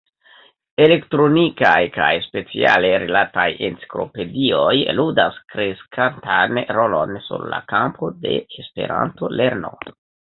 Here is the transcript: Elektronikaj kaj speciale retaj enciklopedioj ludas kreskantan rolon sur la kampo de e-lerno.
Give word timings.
Elektronikaj 0.83 1.81
kaj 1.97 2.07
speciale 2.27 2.89
retaj 3.03 3.43
enciklopedioj 3.67 4.73
ludas 5.01 5.37
kreskantan 5.53 6.59
rolon 6.79 7.13
sur 7.27 7.45
la 7.53 7.61
kampo 7.75 8.11
de 8.25 8.33
e-lerno. 8.87 9.73